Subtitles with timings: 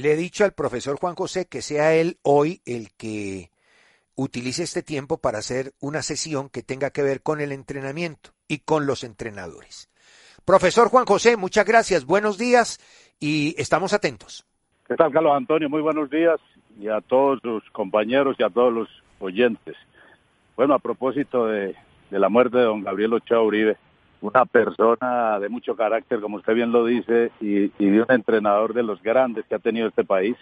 [0.00, 3.50] Le he dicho al profesor Juan José que sea él hoy el que
[4.14, 8.60] utilice este tiempo para hacer una sesión que tenga que ver con el entrenamiento y
[8.60, 9.90] con los entrenadores.
[10.46, 12.78] Profesor Juan José, muchas gracias, buenos días
[13.20, 14.46] y estamos atentos.
[14.88, 15.68] ¿Qué tal, Carlos Antonio?
[15.68, 16.40] Muy buenos días
[16.80, 19.76] y a todos los compañeros y a todos los oyentes.
[20.56, 21.76] Bueno, a propósito de,
[22.10, 23.76] de la muerte de don Gabriel Ochoa Uribe,
[24.20, 28.82] una persona de mucho carácter, como usted bien lo dice, y, de un entrenador de
[28.82, 30.36] los grandes que ha tenido este país,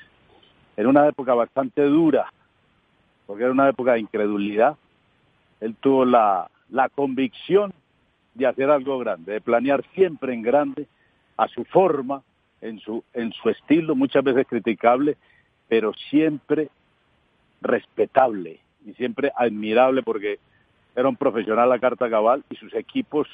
[0.77, 2.33] en una época bastante dura,
[3.27, 4.77] porque era una época de incredulidad.
[5.61, 7.73] Él tuvo la, la convicción
[8.35, 10.87] de hacer algo grande, de planear siempre en grande,
[11.37, 12.23] a su forma,
[12.61, 15.17] en su, en su estilo, muchas veces criticable,
[15.69, 16.69] pero siempre
[17.61, 20.39] respetable y siempre admirable porque
[20.97, 23.29] era un profesional a carta cabal y sus equipos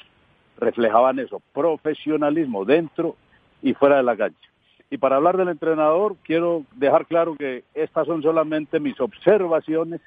[0.57, 3.15] reflejaban eso, profesionalismo dentro
[3.61, 4.49] y fuera de la cancha.
[4.89, 10.01] Y para hablar del entrenador, quiero dejar claro que estas son solamente mis observaciones,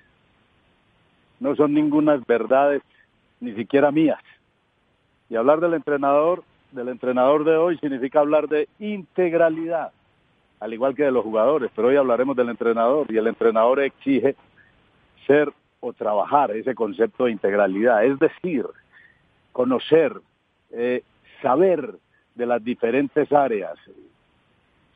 [1.40, 2.82] no son ningunas verdades,
[3.40, 4.22] ni siquiera mías.
[5.28, 9.92] Y hablar del entrenador, del entrenador de hoy, significa hablar de integralidad,
[10.60, 14.36] al igual que de los jugadores, pero hoy hablaremos del entrenador, y el entrenador exige
[15.26, 18.64] ser o trabajar ese concepto de integralidad, es decir,
[19.52, 20.20] conocer,
[20.72, 21.02] eh,
[21.42, 21.94] saber
[22.34, 23.76] de las diferentes áreas,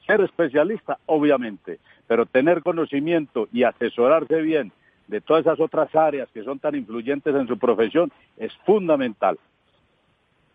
[0.07, 4.73] ser especialista, obviamente, pero tener conocimiento y asesorarse bien
[5.09, 9.39] de todas esas otras áreas que son tan influyentes en su profesión es fundamental.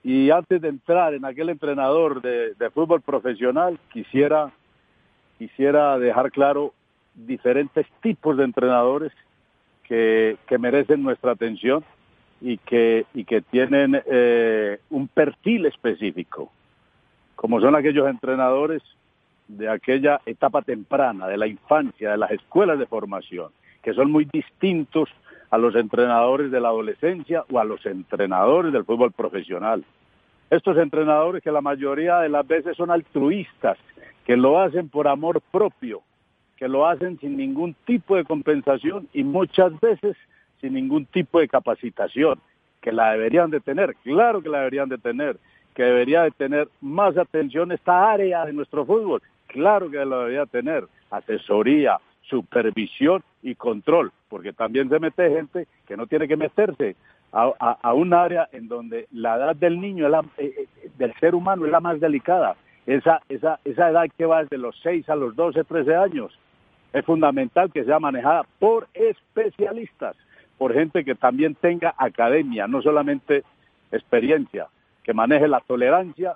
[0.04, 4.52] Y antes de entrar en aquel entrenador de, de fútbol profesional, quisiera,
[5.38, 6.74] quisiera dejar claro
[7.14, 9.12] diferentes tipos de entrenadores
[9.84, 11.84] que, que merecen nuestra atención
[12.42, 16.52] y que, y que tienen eh, un perfil específico,
[17.36, 18.82] como son aquellos entrenadores
[19.48, 24.26] de aquella etapa temprana, de la infancia, de las escuelas de formación, que son muy
[24.26, 25.10] distintos
[25.50, 29.84] a los entrenadores de la adolescencia o a los entrenadores del fútbol profesional.
[30.50, 33.78] Estos entrenadores que la mayoría de las veces son altruistas,
[34.26, 36.02] que lo hacen por amor propio,
[36.58, 40.18] que lo hacen sin ningún tipo de compensación y muchas veces
[40.62, 42.40] sin ningún tipo de capacitación,
[42.82, 45.38] que la deberían de tener, claro que la deberían de tener,
[45.74, 50.46] que debería de tener más atención esta área de nuestro fútbol, claro que lo debería
[50.46, 56.96] tener, asesoría, supervisión y control, porque también se mete gente que no tiene que meterse
[57.32, 60.68] a, a, un área en donde la edad del niño, es la, eh,
[60.98, 62.56] del ser humano, es la más delicada.
[62.86, 66.38] Esa, esa, esa edad que va desde los 6 a los 12, 13 años,
[66.94, 70.16] es fundamental que sea manejada por especialistas,
[70.58, 73.44] por gente que también tenga academia, no solamente
[73.92, 74.68] experiencia,
[75.04, 76.36] que maneje la tolerancia,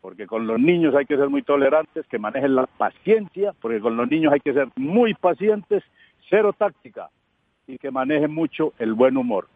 [0.00, 3.96] porque con los niños hay que ser muy tolerantes, que manejen la paciencia, porque con
[3.96, 5.84] los niños hay que ser muy pacientes,
[6.28, 7.10] cero táctica,
[7.66, 9.46] y que manejen mucho el buen humor.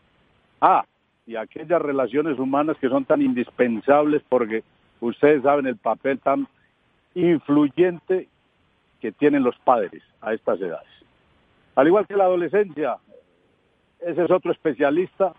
[0.61, 0.85] Ah,
[1.27, 4.63] y aquellas relaciones humanas que son tan indispensables porque
[5.01, 6.47] ustedes saben el papel tan
[7.15, 8.29] influyente
[9.01, 10.89] que tienen los padres a estas edades.
[11.75, 12.97] Al igual que la adolescencia,
[14.01, 15.33] ese es otro especialista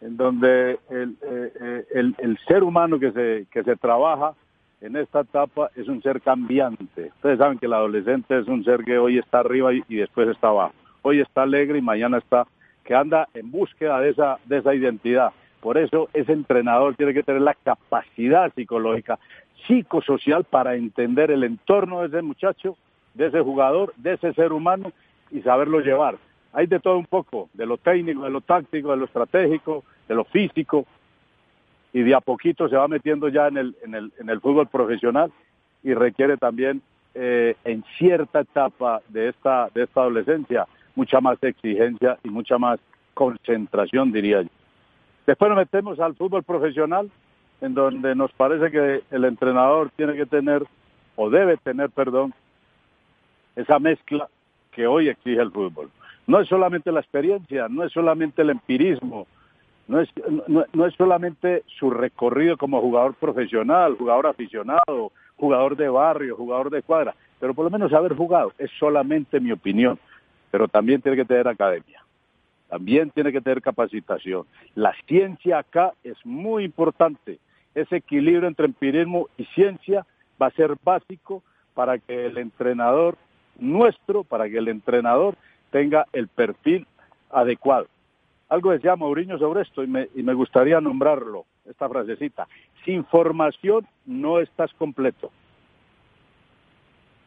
[0.00, 4.34] en donde el, eh, el, el, ser humano que se, que se trabaja
[4.80, 7.10] en esta etapa es un ser cambiante.
[7.16, 10.28] Ustedes saben que el adolescente es un ser que hoy está arriba y, y después
[10.28, 10.74] está abajo.
[11.02, 12.46] Hoy está alegre y mañana está,
[12.84, 15.32] que anda en búsqueda de esa, de esa identidad.
[15.60, 19.18] Por eso ese entrenador tiene que tener la capacidad psicológica,
[19.66, 22.76] psicosocial para entender el entorno de ese muchacho,
[23.12, 24.92] de ese jugador, de ese ser humano
[25.30, 26.16] y saberlo llevar.
[26.52, 30.14] Hay de todo un poco, de lo técnico, de lo táctico, de lo estratégico, de
[30.14, 30.86] lo físico,
[31.92, 34.68] y de a poquito se va metiendo ya en el, en el, en el fútbol
[34.68, 35.32] profesional
[35.82, 36.82] y requiere también
[37.14, 42.78] eh, en cierta etapa de esta, de esta adolescencia mucha más exigencia y mucha más
[43.14, 44.48] concentración, diría yo.
[45.26, 47.10] Después nos metemos al fútbol profesional,
[47.60, 50.64] en donde nos parece que el entrenador tiene que tener,
[51.16, 52.34] o debe tener, perdón,
[53.56, 54.28] esa mezcla
[54.72, 55.90] que hoy exige el fútbol.
[56.30, 59.26] No es solamente la experiencia, no es solamente el empirismo,
[59.88, 60.08] no es,
[60.46, 66.82] no, es solamente su recorrido como jugador profesional, jugador aficionado, jugador de barrio, jugador de
[66.82, 69.98] cuadra, pero por lo menos haber jugado es solamente mi opinión,
[70.52, 72.00] pero también tiene que tener academia,
[72.68, 74.46] también tiene que tener capacitación.
[74.76, 77.40] La ciencia acá es muy importante,
[77.74, 80.06] ese equilibrio entre empirismo y ciencia
[80.40, 81.42] va a ser básico
[81.74, 83.16] para que el entrenador
[83.58, 85.34] nuestro, para que el entrenador
[85.70, 86.86] tenga el perfil
[87.30, 87.86] adecuado.
[88.48, 92.48] Algo decía Mourinho sobre esto y me, y me gustaría nombrarlo, esta frasecita.
[92.84, 95.30] Sin formación no estás completo.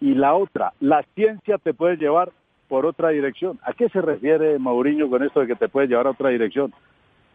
[0.01, 2.31] Y la otra, la ciencia te puede llevar
[2.67, 3.59] por otra dirección.
[3.63, 6.73] ¿A qué se refiere Mourinho con esto de que te puede llevar a otra dirección?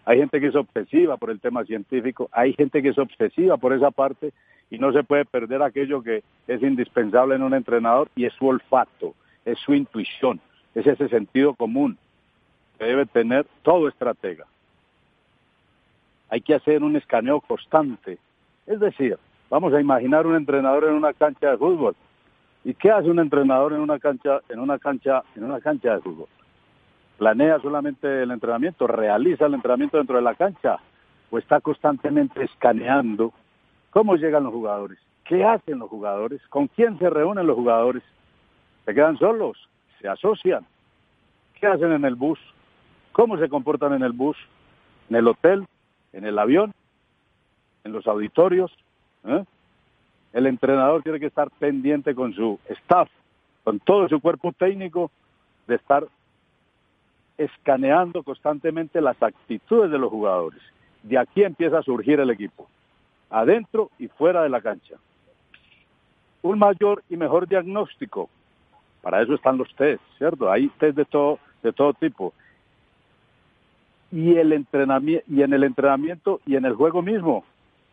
[0.04, 3.72] Hay gente que es obsesiva por el tema científico, hay gente que es obsesiva por
[3.72, 4.32] esa parte
[4.70, 8.46] y no se puede perder aquello que es indispensable en un entrenador y es su
[8.46, 9.14] olfato,
[9.44, 10.40] es su intuición,
[10.74, 11.98] es ese sentido común
[12.78, 14.46] que debe tener todo estratega.
[16.30, 18.18] Hay que hacer un escaneo constante.
[18.66, 19.18] Es decir,
[19.50, 21.96] vamos a imaginar un entrenador en una cancha de fútbol.
[22.64, 26.00] ¿Y qué hace un entrenador en una cancha, en una cancha, en una cancha de
[26.00, 26.28] fútbol?
[27.16, 30.78] Planea solamente el entrenamiento, realiza el entrenamiento dentro de la cancha,
[31.30, 33.32] o está constantemente escaneando
[33.90, 38.02] cómo llegan los jugadores, qué hacen los jugadores, con quién se reúnen los jugadores,
[38.84, 39.68] se quedan solos,
[40.00, 40.66] se asocian,
[41.60, 42.38] qué hacen en el bus,
[43.12, 44.36] cómo se comportan en el bus,
[45.10, 45.66] en el hotel,
[46.12, 46.72] en el avión,
[47.84, 48.72] en los auditorios.
[49.24, 49.44] ¿eh?
[50.32, 53.08] El entrenador tiene que estar pendiente con su staff,
[53.64, 55.10] con todo su cuerpo técnico,
[55.66, 56.06] de estar
[57.36, 60.60] escaneando constantemente las actitudes de los jugadores.
[61.02, 62.68] De aquí empieza a surgir el equipo,
[63.30, 64.96] adentro y fuera de la cancha.
[66.42, 68.28] Un mayor y mejor diagnóstico.
[69.08, 70.52] Para eso están los test, ¿cierto?
[70.52, 72.34] Hay test de todo, de todo tipo
[74.12, 77.42] y el entrenamiento y en el entrenamiento y en el juego mismo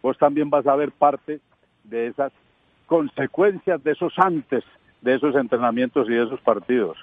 [0.01, 1.39] vos también vas a ver parte
[1.85, 2.33] de esas
[2.85, 4.65] consecuencias de esos antes
[4.99, 6.97] de esos entrenamientos y de esos partidos.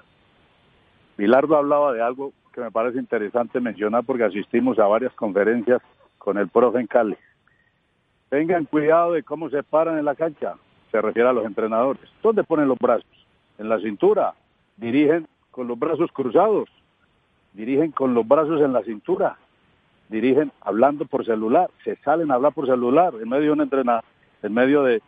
[1.16, 5.80] Bilardo hablaba de algo que me parece interesante mencionar porque asistimos a varias conferencias
[6.18, 7.16] con el profe en Cali.
[8.28, 10.56] Tengan cuidado de cómo se paran en la cancha,
[10.90, 12.02] se refiere a los entrenadores.
[12.22, 13.21] ¿Dónde ponen los brazos?
[13.62, 14.34] En la cintura.
[14.76, 16.68] Dirigen con los brazos cruzados
[17.52, 19.36] dirigen con los brazos en la cintura,
[20.08, 24.00] dirigen hablando por celular, se salen a hablar por celular en medio de un, entrena,
[24.42, 25.00] en medio de,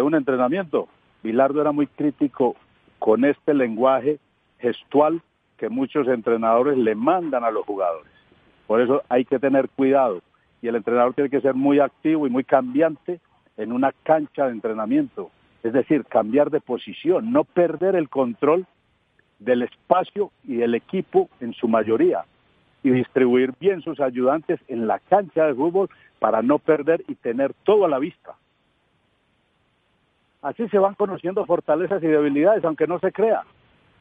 [0.00, 0.88] un entrenamiento.
[1.22, 2.56] Bilardo era muy crítico
[2.98, 4.18] con este lenguaje
[4.58, 5.22] gestual
[5.56, 8.12] que muchos entrenadores le mandan a los jugadores.
[8.66, 10.20] Por eso hay que tener cuidado
[10.62, 13.20] y el entrenador tiene que ser muy activo y muy cambiante
[13.56, 15.30] en una cancha de entrenamiento.
[15.64, 18.66] Es decir, cambiar de posición, no perder el control
[19.38, 22.26] del espacio y del equipo en su mayoría
[22.82, 25.88] y distribuir bien sus ayudantes en la cancha de fútbol
[26.18, 28.34] para no perder y tener todo a la vista.
[30.42, 33.44] Así se van conociendo fortalezas y debilidades, aunque no se crea,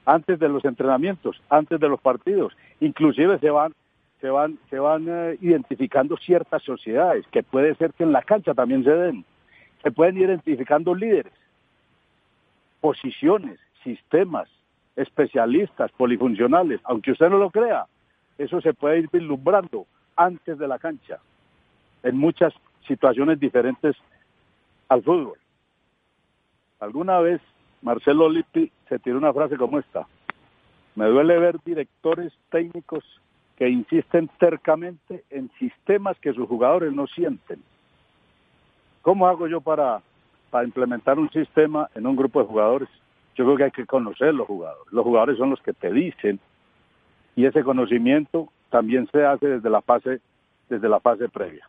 [0.06, 2.52] antes de los entrenamientos, antes de los partidos.
[2.82, 3.74] Inclusive se van,
[4.20, 8.54] se van, se van eh, identificando ciertas sociedades, que puede ser que en la cancha
[8.54, 9.24] también se den.
[9.82, 11.32] Se pueden ir identificando líderes,
[12.84, 14.50] posiciones, sistemas,
[14.98, 17.86] especialistas, polifuncionales, aunque usted no lo crea,
[18.38, 19.88] eso se puede ir vislumbrando
[20.18, 21.20] antes de la cancha,
[22.04, 22.54] en muchas
[22.86, 23.96] situaciones diferentes
[24.90, 25.38] al fútbol.
[26.82, 27.40] Alguna vez
[27.82, 30.06] Marcelo Lippi se tiró una frase como esta,
[30.96, 33.06] me duele ver directores técnicos
[33.56, 37.64] que insisten tercamente en sistemas que sus jugadores no sienten.
[39.02, 40.02] ¿Cómo hago yo para,
[40.54, 42.90] para implementar un sistema en un grupo de jugadores?
[43.34, 44.94] Yo creo que hay que conocer los jugadores.
[44.94, 46.40] Los jugadores son los que te dicen
[47.36, 50.22] y ese conocimiento también se hace desde la fase
[50.70, 51.68] desde la fase previa.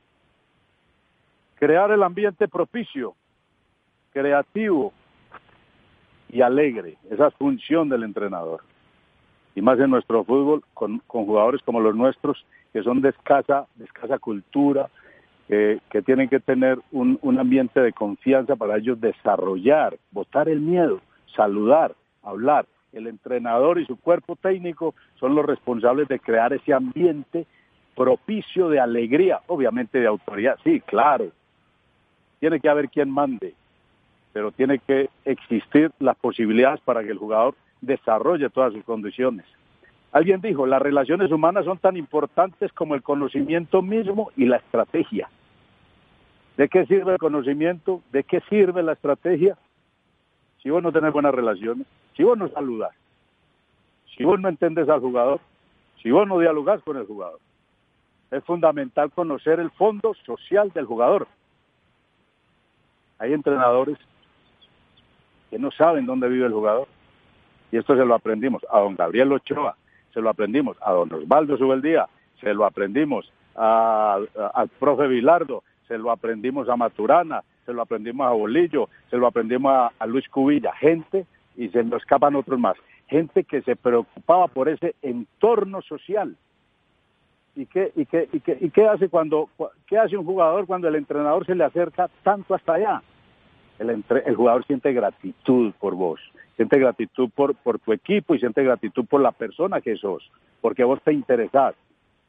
[1.55, 3.15] Crear el ambiente propicio,
[4.13, 4.93] creativo
[6.29, 8.61] y alegre, esa es función del entrenador.
[9.55, 13.87] Y más en nuestro fútbol con, jugadores como los nuestros que son de escasa, de
[13.87, 14.91] escasa cultura,
[15.49, 21.01] que tienen que tener un, un ambiente de confianza para ellos desarrollar, botar el miedo
[21.35, 22.67] saludar, hablar.
[22.93, 27.47] El entrenador y su cuerpo técnico son los responsables de crear ese ambiente
[27.97, 31.31] propicio de alegría, obviamente de autoridad, sí, claro.
[32.41, 33.55] Tiene que haber quien mande,
[34.33, 39.45] pero tiene que existir las posibilidades para que el jugador desarrolle todas sus condiciones.
[40.15, 45.29] Alguien dijo, las relaciones humanas son tan importantes como el conocimiento mismo y la estrategia.
[46.57, 48.01] ¿De qué sirve el conocimiento?
[48.13, 49.59] ¿De qué sirve la estrategia?
[50.65, 52.93] si vos no tenés buenas relaciones, si vos no saludás,
[54.17, 55.39] si vos no entendés al jugador,
[56.03, 57.39] si vos no dialogás con el jugador.
[58.31, 61.29] Es fundamental conocer el fondo social del jugador.
[63.19, 63.99] Hay entrenadores
[65.51, 66.89] que no saben dónde vive el jugador.
[67.71, 69.77] Y esto se lo aprendimos a don Gabriel Ochoa,
[70.15, 72.07] se lo aprendimos a don Osvaldo Subeldía,
[72.41, 74.29] se lo aprendimos al
[74.79, 79.73] profe Vilardo, se lo aprendimos a Maturana, se lo aprendimos a Bolillo, se lo aprendimos
[79.73, 82.77] a, a Luis Cubilla, gente, y se nos escapan otros más,
[83.09, 86.37] gente que se preocupaba por ese entorno social.
[87.57, 88.29] ¿Y y qué, y qué,
[88.61, 89.49] y qué hace cuando
[89.87, 93.03] qué hace un jugador cuando el entrenador se le acerca tanto hasta allá?
[93.79, 96.21] El, entre, el jugador siente gratitud por vos,
[96.57, 101.01] siente gratitud por, tu equipo y siente gratitud por la persona que sos, porque vos
[101.03, 101.75] te interesás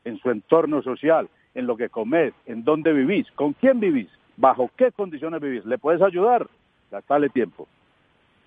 [0.03, 4.69] en su entorno social, en lo que comes, en dónde vivís, con quién vivís, bajo
[4.75, 5.65] qué condiciones vivís.
[5.65, 6.47] ¿Le puedes ayudar?
[6.91, 7.67] Gastale tiempo.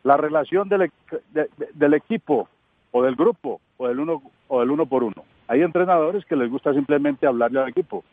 [0.03, 0.91] La relación del,
[1.33, 2.49] de, del equipo
[2.91, 5.25] o del grupo o del uno o del uno por uno.
[5.47, 8.05] Hay entrenadores que les gusta simplemente hablarle al equipo.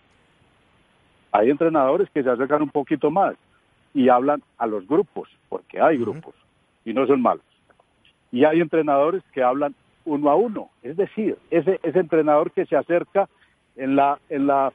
[1.32, 3.36] Hay entrenadores que se acercan un poquito más
[3.96, 6.36] y hablan a los grupos, porque hay grupos
[6.84, 7.46] y no son malos.
[8.30, 9.74] Y hay entrenadores que hablan
[10.04, 13.28] uno a uno, es decir, ese, ese entrenador que se acerca
[13.76, 14.72] en la en la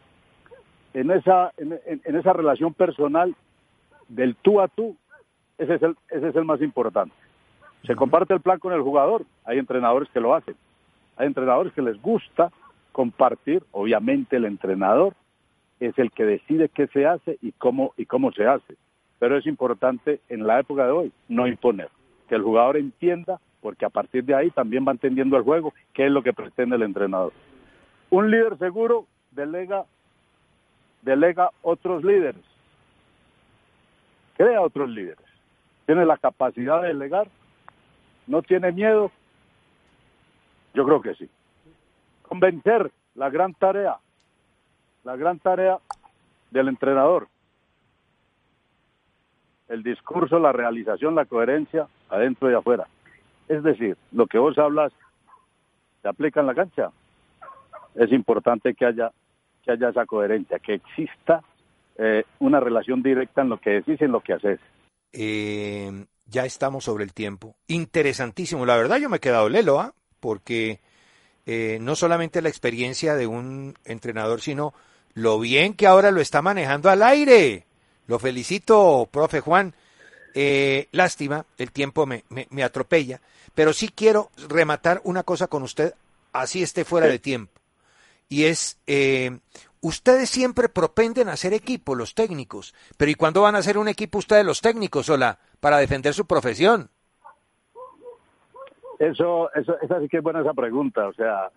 [0.95, 3.37] en esa, en, en, esa relación personal
[4.09, 4.97] del tú a tú,
[5.59, 7.15] ese es, el, ese es el más importante.
[7.87, 10.57] Se comparte el plan con el jugador, hay entrenadores que lo hacen,
[11.17, 12.51] hay entrenadores que les gusta
[12.91, 15.15] compartir, obviamente el entrenador
[15.79, 18.75] es el que decide qué se hace y cómo, y cómo se hace,
[19.21, 21.91] pero es importante en la época de hoy no imponer,
[22.29, 26.07] que el jugador entienda, porque a partir de ahí también va entendiendo el juego, qué
[26.07, 27.33] es lo que pretende el entrenador.
[28.09, 29.85] Un líder seguro delega
[31.03, 32.43] delega otros líderes,
[34.37, 35.25] crea otros líderes,
[35.87, 37.29] tiene la capacidad de delegar,
[38.27, 39.11] no tiene miedo,
[40.73, 41.29] yo creo que sí.
[42.23, 43.99] Convencer, la gran tarea,
[45.05, 45.79] la gran tarea
[46.51, 47.29] del entrenador.
[49.71, 52.87] El discurso, la realización, la coherencia, adentro y afuera.
[53.49, 54.93] Es decir, lo que vos hablas
[56.03, 56.91] se aplica en la cancha.
[57.95, 59.11] Es importante que haya
[59.65, 61.43] que haya esa coherencia, que exista
[61.97, 64.61] eh, una relación directa en lo que decís y en lo que haces.
[65.13, 67.57] Eh, ya estamos sobre el tiempo.
[67.67, 68.65] Interesantísimo.
[68.65, 69.93] La verdad yo me he quedado lelo, ¿ah?
[70.21, 70.81] porque
[71.47, 74.73] eh, no solamente la experiencia de un entrenador, sino
[75.15, 77.67] lo bien que ahora lo está manejando al aire.
[78.11, 79.73] Lo felicito, profe Juan.
[80.35, 83.21] Eh, lástima, el tiempo me, me, me, atropella,
[83.55, 85.95] pero sí quiero rematar una cosa con usted,
[86.33, 87.61] así esté fuera de tiempo
[88.29, 89.39] y es, eh,
[89.81, 93.87] ustedes siempre propenden a hacer equipo, los técnicos, pero ¿y cuándo van a hacer un
[93.89, 96.89] equipo ustedes los técnicos, Hola, para defender su profesión?
[98.99, 101.51] Eso, eso, esa sí que es buena esa pregunta, o sea,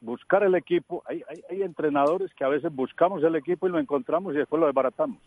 [0.00, 3.78] buscar el equipo, hay, hay, hay entrenadores que a veces buscamos el equipo y lo
[3.78, 5.18] encontramos y después lo desbaratamos,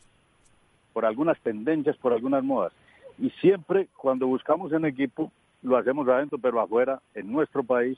[0.95, 2.71] por algunas tendencias, por algunas modas.
[3.19, 5.29] Y siempre cuando buscamos en equipo,
[5.61, 7.97] lo hacemos adentro, pero afuera, en nuestro país,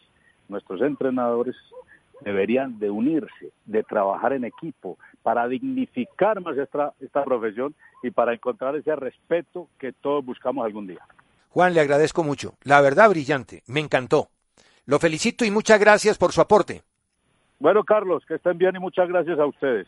[0.49, 1.55] nuestros entrenadores
[2.21, 8.33] deberían de unirse, de trabajar en equipo, para dignificar más esta, esta profesión y para
[8.33, 11.05] encontrar ese respeto que todos buscamos algún día.
[11.49, 12.55] Juan, le agradezco mucho.
[12.63, 13.61] La verdad, brillante.
[13.67, 14.29] Me encantó.
[14.87, 16.81] Lo felicito y muchas gracias por su aporte.
[17.59, 19.87] Bueno, Carlos, que estén bien y muchas gracias a ustedes.